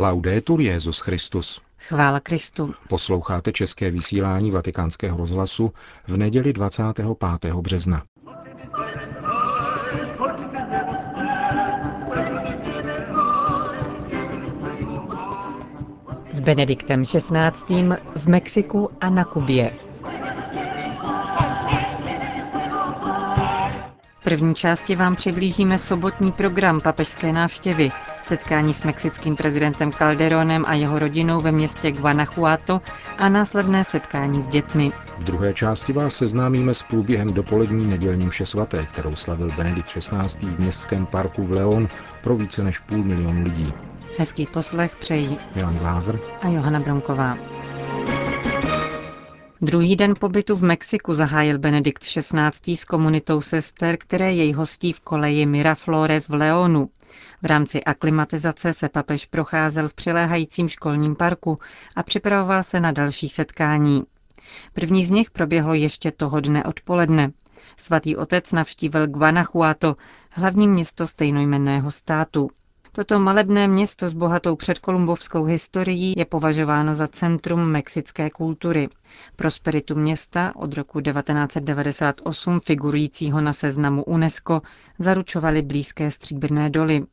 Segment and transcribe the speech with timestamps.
[0.00, 1.60] Laudetur Jezus Christus.
[1.78, 2.74] Chvála Kristu.
[2.88, 5.72] Posloucháte české vysílání Vatikánského rozhlasu
[6.06, 7.54] v neděli 25.
[7.54, 8.02] března.
[16.32, 17.88] S Benediktem XVI.
[18.16, 19.89] v Mexiku a na Kubě.
[24.20, 27.90] V první části vám přiblížíme sobotní program papežské návštěvy,
[28.22, 32.80] setkání s mexickým prezidentem Calderonem a jeho rodinou ve městě Guanajuato
[33.18, 34.90] a následné setkání s dětmi.
[35.18, 40.46] V druhé části vás seznámíme s průběhem dopolední nedělní mše svaté, kterou slavil Benedikt XVI.
[40.46, 41.88] v městském parku v Leon
[42.22, 43.72] pro více než půl milionu lidí.
[44.18, 47.36] Hezký poslech přejí Milan Glázer a Johana Bronková.
[49.62, 52.76] Druhý den pobytu v Mexiku zahájil Benedikt XVI.
[52.76, 56.90] s komunitou sester, které jej hostí v koleji Miraflores v Leonu.
[57.42, 61.56] V rámci aklimatizace se papež procházel v přiléhajícím školním parku
[61.96, 64.02] a připravoval se na další setkání.
[64.72, 67.32] První z nich proběhlo ještě toho dne odpoledne.
[67.76, 69.96] Svatý otec navštívil Guanajuato,
[70.30, 72.50] hlavní město stejnojmenného státu.
[72.92, 78.88] Toto malebné město s bohatou předkolumbovskou historií je považováno za centrum mexické kultury.
[79.36, 84.62] Prosperitu města od roku 1998 figurujícího na seznamu UNESCO
[84.98, 87.04] zaručovaly blízké stříbrné doly.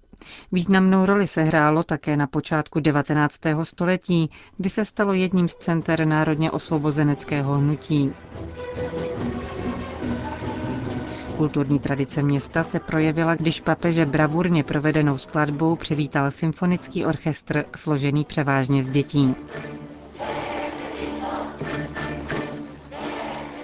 [0.51, 3.39] Významnou roli se hrálo také na počátku 19.
[3.63, 8.13] století, kdy se stalo jedním z center národně osvobozeneckého hnutí.
[11.37, 18.81] Kulturní tradice města se projevila, když papeže bravurně provedenou skladbou přivítal symfonický orchestr složený převážně
[18.83, 19.35] z dětí.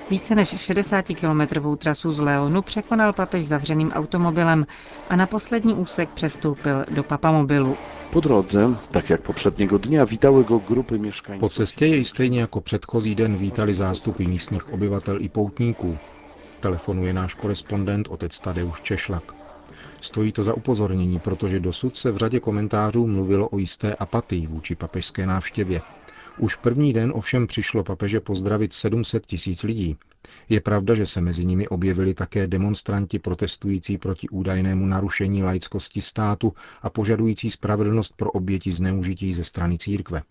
[0.09, 4.65] Více než 60-kilometrovou trasu z Leonu překonal papež zavřeným automobilem
[5.09, 7.77] a na poslední úsek přestoupil do papamobilu.
[8.11, 11.39] Po drodze, tak jak poprzedniego dnia, witały go grupy mieszkańców.
[11.39, 15.97] Po cestě jej stejně jako předchozí den vítali zástupy místních obyvatel i poutníků.
[16.63, 19.35] Telefonuje náš korespondent otec Tadeusz Češlak.
[20.01, 24.75] Stojí to za upozornění, protože dosud se v řadě komentářů mluvilo o jisté apatii vůči
[24.75, 25.81] papežské návštěvě.
[26.37, 29.97] Už první den ovšem přišlo papeže pozdravit 700 tisíc lidí.
[30.49, 36.53] Je pravda, že se mezi nimi objevili také demonstranti protestující proti údajnému narušení laickosti státu
[36.81, 40.21] a požadující spravedlnost pro oběti zneužití ze strany církve.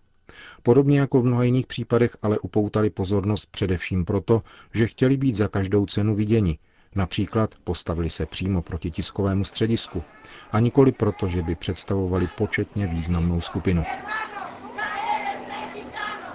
[0.63, 5.47] Podobně jako v mnoha jiných případech ale upoutali pozornost především proto, že chtěli být za
[5.47, 6.57] každou cenu viděni,
[6.95, 10.03] Například postavili se přímo proti tiskovému středisku
[10.51, 13.83] a nikoli proto, že by představovali početně významnou skupinu.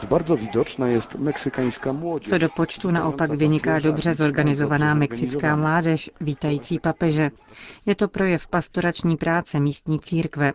[0.06, 2.30] Bardzo widoczna jest meksykańska młodzież.
[2.30, 7.30] Co do počtu naopak vyniká dobře zorganizovaná mexická mládež, vítající papeže.
[7.86, 10.52] Je to projev pastorační práce místní církve.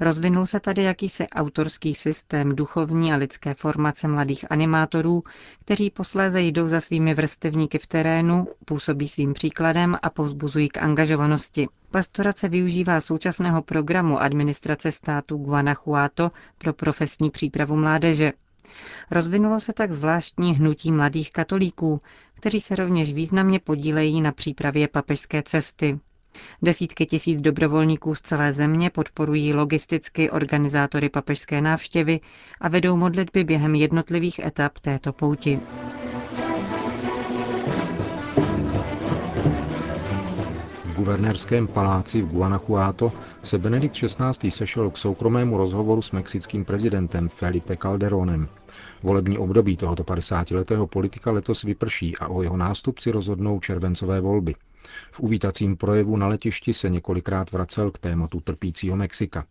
[0.00, 5.22] Rozvinul se tady jakýsi autorský systém duchovní a lidské formace mladých animátorů,
[5.60, 11.68] kteří posléze jdou za svými vrstevníky v terénu, působí svým příkladem a povzbuzují k angažovanosti.
[11.90, 18.32] Pastorace využívá současného programu administrace státu Guanajuato pro profesní přípravu mládeže.
[19.10, 22.00] Rozvinulo se tak zvláštní hnutí mladých katolíků,
[22.34, 25.98] kteří se rovněž významně podílejí na přípravě papežské cesty.
[26.62, 32.20] Desítky tisíc dobrovolníků z celé země podporují logisticky organizátory papežské návštěvy
[32.60, 35.60] a vedou modlitby během jednotlivých etap této pouti.
[41.00, 43.12] Guvernérském paláci v Guanajuato
[43.42, 44.50] se Benedikt XVI.
[44.50, 48.48] sešel k soukromému rozhovoru s mexickým prezidentem Felipe Calderonem.
[49.02, 54.54] Volební období tohoto 50-letého politika letos vyprší a o jeho nástupci rozhodnou červencové volby.
[55.12, 59.44] V uvítacím projevu na letišti se několikrát vracel k tématu trpícího Mexika.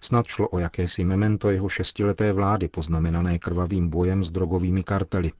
[0.00, 5.32] Snad šlo o jakési memento jeho šestileté vlády poznamenané krvavým bojem s drogovými kartely.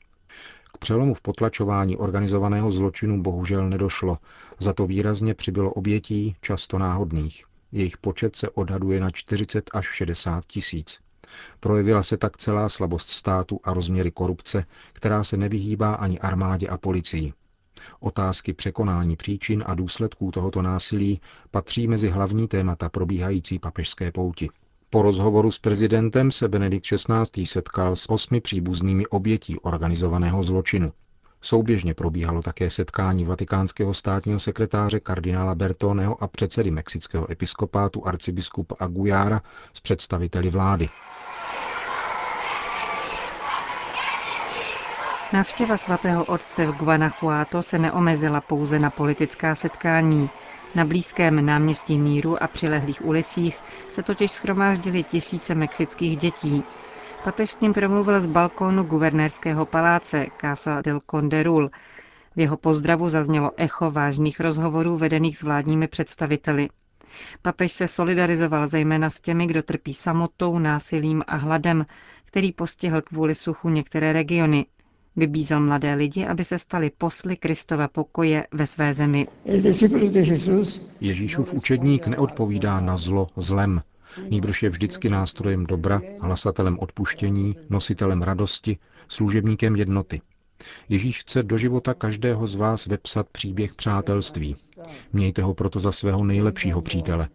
[0.72, 4.18] K přelomu v potlačování organizovaného zločinu bohužel nedošlo,
[4.58, 7.44] za to výrazně přibylo obětí, často náhodných.
[7.72, 11.00] Jejich počet se odhaduje na 40 až 60 tisíc.
[11.60, 16.78] Projevila se tak celá slabost státu a rozměry korupce, která se nevyhýbá ani armádě a
[16.78, 17.32] policii.
[18.00, 21.20] Otázky překonání příčin a důsledků tohoto násilí
[21.50, 24.48] patří mezi hlavní témata probíhající papežské pouti.
[24.90, 27.46] Po rozhovoru s prezidentem se Benedikt XVI.
[27.46, 30.92] setkal s osmi příbuznými obětí organizovaného zločinu.
[31.40, 39.42] Souběžně probíhalo také setkání vatikánského státního sekretáře kardinála Bertoneho a předsedy mexického episkopátu arcibiskupa Agujára
[39.72, 40.88] s představiteli vlády.
[45.32, 50.30] Návštěva svatého otce v Guanajuato se neomezila pouze na politická setkání.
[50.76, 56.66] Na blízkém náměstí Míru a přilehlých ulicích se totiž schromáždili tisíce mexických dětí.
[57.22, 61.70] Papež k ním promluvil z balkónu guvernérského paláce Casa del Conderul.
[62.36, 66.68] V jeho pozdravu zaznělo echo vážných rozhovorů vedených s vládními představiteli.
[67.42, 71.84] Papež se solidarizoval zejména s těmi, kdo trpí samotou, násilím a hladem,
[72.24, 74.66] který postihl kvůli suchu některé regiony.
[75.16, 79.26] Vybízel mladé lidi, aby se stali posly Kristova pokoje ve své zemi.
[81.00, 83.82] Ježíšův učedník neodpovídá na zlo zlem,
[84.30, 88.78] Nýbrž je vždycky nástrojem dobra, hlasatelem odpuštění, nositelem radosti,
[89.08, 90.20] služebníkem jednoty.
[90.88, 94.56] Ježíš chce do života každého z vás vepsat příběh přátelství.
[95.12, 97.28] Mějte ho proto za svého nejlepšího přítele.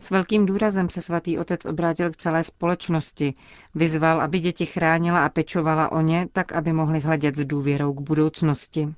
[0.00, 3.34] S velkým důrazem se svatý otec obrátil k celé společnosti.
[3.74, 8.00] Vyzval, aby děti chránila a pečovala o ně, tak aby mohli hledět s důvěrou k
[8.00, 8.88] budoucnosti.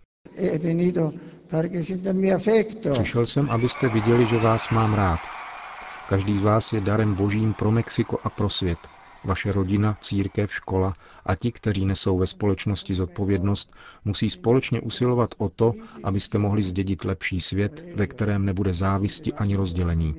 [2.93, 5.21] Přišel jsem, abyste viděli, že vás mám rád.
[6.09, 8.79] Každý z vás je darem božím pro Mexiko a pro svět.
[9.25, 10.95] Vaše rodina, církev, škola
[11.27, 13.73] a ti, kteří nesou ve společnosti zodpovědnost,
[14.05, 15.73] musí společně usilovat o to,
[16.05, 20.15] abyste mohli zdědit lepší svět, ve kterém nebude závisti ani rozdělení.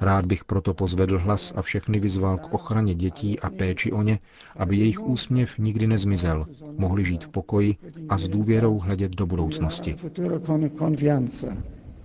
[0.00, 4.18] Rád bych proto pozvedl hlas a všechny vyzval k ochraně dětí a péči o ně,
[4.56, 6.46] aby jejich úsměv nikdy nezmizel,
[6.78, 7.76] mohli žít v pokoji
[8.08, 9.96] a s důvěrou hledět do budoucnosti.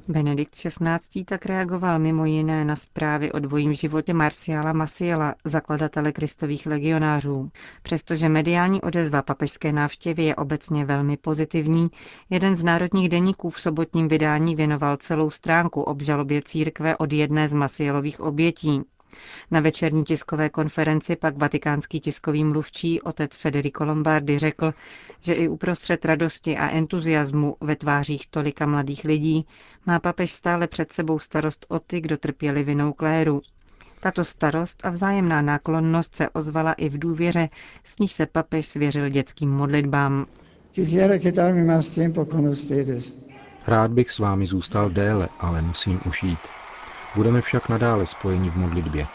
[0.09, 1.25] Benedikt XVI.
[1.25, 7.49] tak reagoval mimo jiné na zprávy o dvojím životě Marciala Masiela, zakladatele kristových legionářů.
[7.81, 11.89] Přestože mediální odezva papežské návštěvy je obecně velmi pozitivní,
[12.29, 17.53] jeden z národních deníků v sobotním vydání věnoval celou stránku obžalobě církve od jedné z
[17.53, 18.81] Masielových obětí.
[19.51, 24.73] Na večerní tiskové konferenci pak vatikánský tiskový mluvčí otec Federico Lombardi řekl,
[25.21, 29.45] že i uprostřed radosti a entuziasmu ve tvářích tolika mladých lidí
[29.85, 33.41] má papež stále před sebou starost o ty, kdo trpěli vinou kléru.
[33.99, 37.47] Tato starost a vzájemná náklonnost se ozvala i v důvěře,
[37.83, 40.25] s níž se papež svěřil dětským modlitbám.
[43.67, 46.58] Rád bych s vámi zůstal déle, ale musím už jít.
[47.15, 49.07] Budeme však nadále spojeni v modlitbě.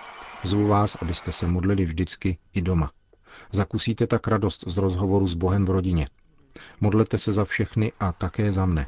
[0.42, 2.90] Zvu vás, abyste se modlili vždycky i doma.
[3.52, 6.08] Zakusíte tak radost z rozhovoru s Bohem v rodině.
[6.80, 8.86] Modlete se za všechny a také za mne.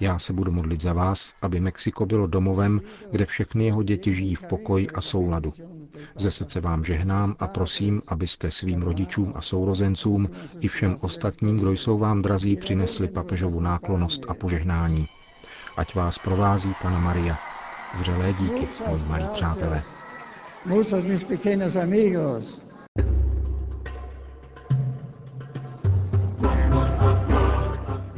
[0.00, 2.80] Já se budu modlit za vás, aby Mexiko bylo domovem,
[3.10, 5.52] kde všechny jeho děti žijí v pokoji a souladu.
[6.16, 10.30] Ze srdce vám žehnám a prosím, abyste svým rodičům a sourozencům
[10.60, 15.08] i všem ostatním, kdo jsou vám drazí, přinesli papežovu náklonost a požehnání.
[15.76, 17.38] Ať vás provází Pana Maria,
[17.96, 19.82] Vřelé díky, moji malí přátelé.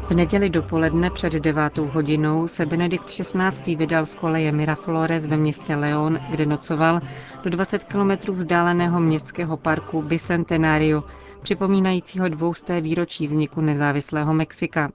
[0.08, 3.76] V neděli dopoledne před devátou hodinou se Benedikt XVI.
[3.76, 7.00] vydal z koleje Miraflores ve městě León, kde nocoval,
[7.44, 11.04] do 20 kilometrů vzdáleného městského parku Bicentenario,
[11.42, 14.90] připomínajícího dvousté výročí vzniku nezávislého Mexika.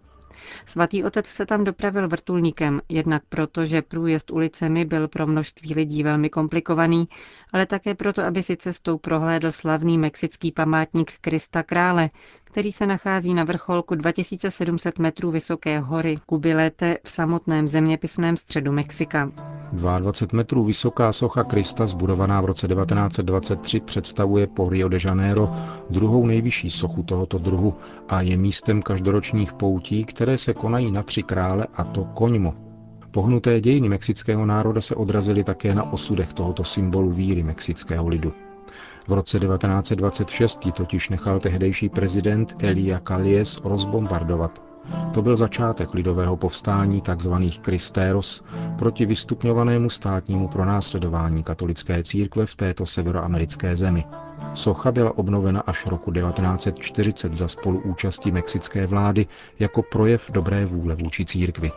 [0.65, 6.03] Svatý otec se tam dopravil vrtulníkem, jednak proto, že průjezd ulicemi byl pro množství lidí
[6.03, 7.05] velmi komplikovaný,
[7.53, 12.09] ale také proto, aby si cestou prohlédl slavný mexický památník Krista Krále,
[12.53, 19.31] který se nachází na vrcholku 2700 metrů vysoké hory Kubilete v samotném zeměpisném středu Mexika.
[19.71, 25.49] 22 metrů vysoká socha Krista, zbudovaná v roce 1923, představuje po Rio de Janeiro
[25.89, 27.73] druhou nejvyšší sochu tohoto druhu
[28.09, 32.53] a je místem každoročních poutí, které se konají na tři krále a to koňmo.
[33.11, 38.33] Pohnuté dějiny mexického národa se odrazily také na osudech tohoto symbolu víry mexického lidu.
[39.07, 44.63] V roce 1926 ji totiž nechal tehdejší prezident Elia Kalies rozbombardovat.
[45.13, 47.33] To byl začátek lidového povstání tzv.
[47.61, 48.43] Kristéros
[48.77, 54.05] proti vystupňovanému státnímu pronásledování katolické církve v této severoamerické zemi.
[54.53, 59.27] Socha byla obnovena až roku 1940 za spoluúčasti mexické vlády
[59.59, 61.71] jako projev dobré vůle vůči církvi.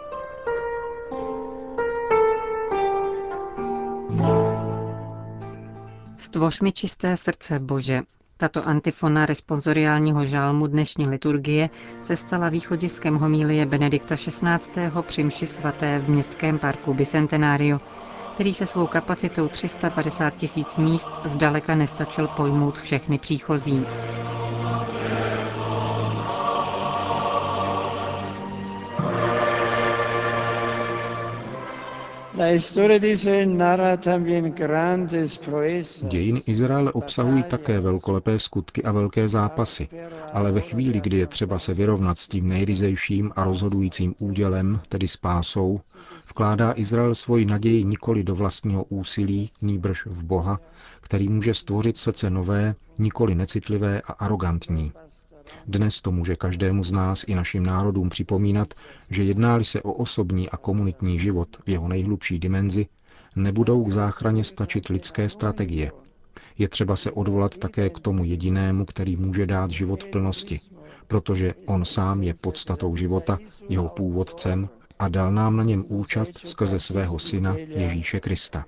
[6.37, 8.00] Stvoř mi čisté srdce, Bože.
[8.37, 11.71] Tato antifona responsoriálního žálmu dnešní liturgie
[12.02, 14.90] se stala východiskem homílie Benedikta XVI.
[15.02, 17.81] při mši svaté v městském parku Bicentenario,
[18.35, 23.87] který se svou kapacitou 350 tisíc míst zdaleka nestačil pojmout všechny příchozí.
[36.09, 39.88] Dějiny Izraele obsahují také velkolepé skutky a velké zápasy,
[40.33, 45.09] ale ve chvíli, kdy je třeba se vyrovnat s tím nejryzejším a rozhodujícím údělem, tedy
[45.09, 45.81] spásou,
[46.28, 50.61] vkládá Izrael svoji naději nikoli do vlastního úsilí, nýbrž v Boha,
[51.00, 54.93] který může stvořit srdce nové, nikoli necitlivé a arrogantní.
[55.67, 58.75] Dnes to může každému z nás i našim národům připomínat,
[59.11, 62.87] že jednáli se o osobní a komunitní život v jeho nejhlubší dimenzi,
[63.37, 65.93] nebudou k záchraně stačit lidské strategie.
[66.59, 70.61] Je třeba se odvolat také k tomu jedinému, který může dát život v plnosti,
[71.07, 76.81] protože on sám je podstatou života, jeho původcem a dal nám na něm účast skrze
[76.81, 78.65] svého syna Ježíše Krista.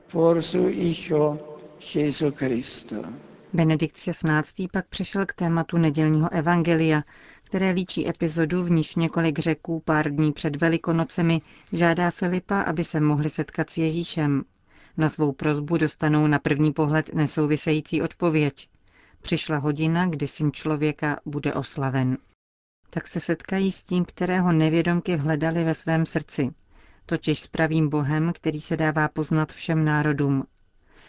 [3.53, 4.69] Benedikt XVI.
[4.73, 7.03] pak přešel k tématu nedělního evangelia,
[7.45, 13.01] které líčí epizodu, v níž několik řeků pár dní před Velikonocemi žádá Filipa, aby se
[13.01, 14.45] mohli setkat s Ježíšem.
[14.97, 18.69] Na svou prozbu dostanou na první pohled nesouvisející odpověď.
[19.23, 22.19] Přišla hodina, kdy syn člověka bude oslaven.
[22.91, 26.51] Tak se setkají s tím, kterého nevědomky hledali ve svém srdci,
[27.07, 30.45] totiž s pravým Bohem, který se dává poznat všem národům,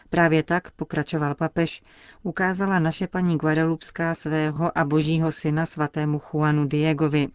[0.10, 1.82] Právě tak, pokračoval papež,
[2.24, 7.28] ukázala naše paní Guadalupská svého a božího syna svatému Juanu Diegovi.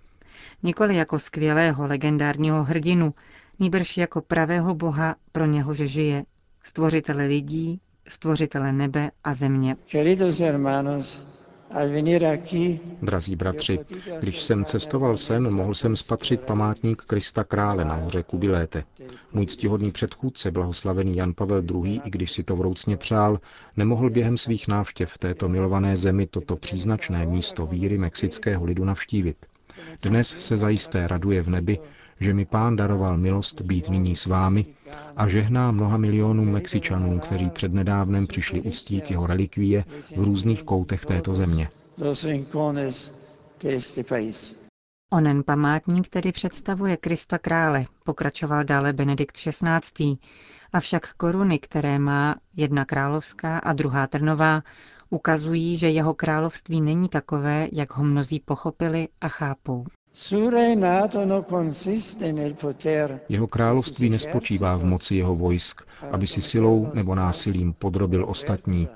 [0.62, 3.14] Nikoli jako skvělého legendárního hrdinu,
[3.60, 6.24] nýbrž jako pravého boha, pro něhož žije,
[6.62, 9.76] stvořitele lidí, stvořitele nebe a země.
[13.02, 13.78] Drazí bratři,
[14.20, 18.84] když jsem cestoval sem, mohl jsem spatřit památník Krista Krále na hoře Kubiléte.
[19.32, 23.40] Můj ctihodný předchůdce, blahoslavený Jan Pavel II., i když si to vroucně přál,
[23.76, 29.36] nemohl během svých návštěv v této milované zemi toto příznačné místo víry mexického lidu navštívit.
[30.02, 31.78] Dnes se zajisté raduje v nebi,
[32.20, 34.66] že mi pán daroval milost být nyní s vámi
[35.16, 39.84] a žehná mnoha milionům Mexičanů, kteří přednedávnem přišli uctít jeho relikvie
[40.16, 41.68] v různých koutech této země.
[45.12, 50.16] Onen památník tedy představuje Krista krále, pokračoval dále Benedikt XVI.
[50.72, 54.62] Avšak koruny, které má, jedna královská a druhá trnová,
[55.10, 59.84] ukazují, že jeho království není takové, jak ho mnozí pochopili a chápou.
[63.28, 68.88] Jeho království nespočívá v moci jeho vojsk, aby si silou nebo násilím podrobil ostatní.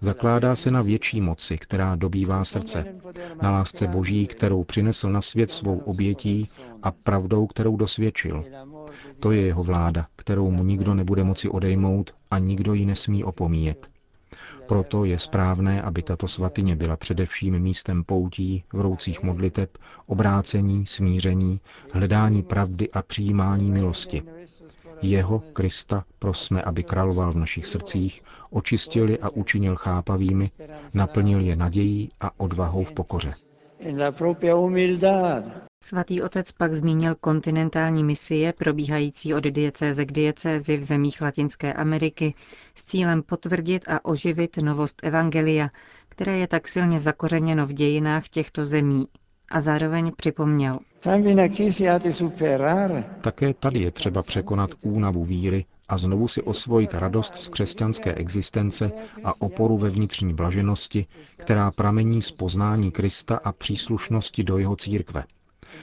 [0.00, 2.94] Zakládá se na větší moci, která dobývá srdce,
[3.42, 6.48] na lásce Boží, kterou přinesl na svět svou obětí
[6.82, 8.44] a pravdou, kterou dosvědčil.
[9.20, 13.99] To je jeho vláda, kterou mu nikdo nebude moci odejmout a nikdo ji nesmí opomíjet.
[14.66, 21.60] Proto je správné, aby tato svatyně byla především místem poutí, vroucích modliteb, obrácení, smíření,
[21.92, 24.22] hledání pravdy a přijímání milosti.
[25.02, 30.50] Jeho, Krista, prosme, aby královal v našich srdcích, očistil je a učinil chápavými,
[30.94, 33.32] naplnil je nadějí a odvahou v pokoře.
[35.84, 42.34] Svatý otec pak zmínil kontinentální misie probíhající od diecéze k diecézi v zemích Latinské Ameriky
[42.74, 45.70] s cílem potvrdit a oživit novost Evangelia,
[46.08, 49.06] které je tak silně zakořeněno v dějinách těchto zemí.
[49.50, 50.78] A zároveň připomněl.
[53.20, 58.92] Také tady je třeba překonat únavu víry a znovu si osvojit radost z křesťanské existence
[59.24, 61.06] a oporu ve vnitřní blaženosti,
[61.36, 65.24] která pramení z poznání Krista a příslušnosti do jeho církve.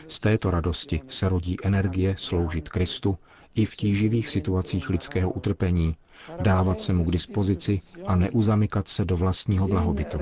[0.08, 3.18] Z této radosti se rodí energie sloužit Kristu
[3.56, 5.96] i v tíživých situacích lidského utrpení,
[6.42, 10.20] dávat se mu k dispozici a neuzamykat se do vlastního blahobytu.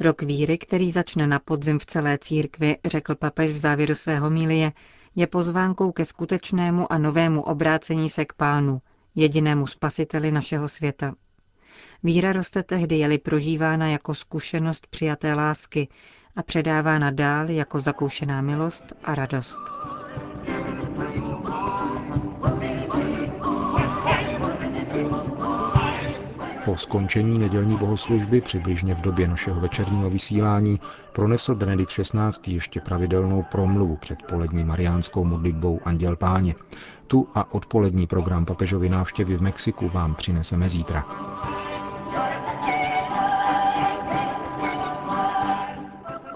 [0.00, 4.72] Rok víry, který začne na podzim v celé církvi, řekl papež v závěru svého mílie,
[5.14, 8.80] je pozvánkou ke skutečnému a novému obrácení se k Pánu,
[9.14, 11.14] jedinému spasiteli našeho světa.
[12.02, 15.88] Víra roste tehdy, je-li prožívána jako zkušenost přijaté lásky
[16.36, 19.60] a předávána dál jako zakoušená milost a radost.
[26.64, 30.80] Po skončení nedělní bohoslužby přibližně v době našeho večerního vysílání
[31.12, 32.54] pronesl Benedikt XVI.
[32.54, 36.54] ještě pravidelnou promluvu před polední mariánskou modlitbou Anděl Páně.
[37.06, 41.27] Tu a odpolední program papežovy návštěvy v Mexiku vám přineseme zítra.